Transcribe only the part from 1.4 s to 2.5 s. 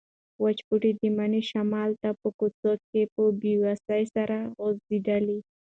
شمال ته په